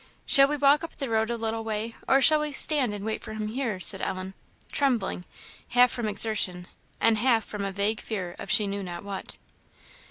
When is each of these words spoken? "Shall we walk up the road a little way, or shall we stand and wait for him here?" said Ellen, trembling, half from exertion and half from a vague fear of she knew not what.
"Shall 0.25 0.47
we 0.47 0.57
walk 0.57 0.83
up 0.83 0.95
the 0.95 1.11
road 1.11 1.29
a 1.29 1.37
little 1.37 1.63
way, 1.63 1.95
or 2.07 2.21
shall 2.23 2.39
we 2.39 2.53
stand 2.53 2.91
and 2.91 3.05
wait 3.05 3.21
for 3.21 3.33
him 3.33 3.49
here?" 3.49 3.79
said 3.79 4.01
Ellen, 4.01 4.33
trembling, 4.71 5.25
half 5.67 5.91
from 5.91 6.07
exertion 6.07 6.65
and 6.99 7.19
half 7.19 7.43
from 7.45 7.63
a 7.63 7.71
vague 7.71 8.01
fear 8.01 8.35
of 8.39 8.49
she 8.49 8.65
knew 8.65 8.81
not 8.81 9.03
what. 9.03 9.37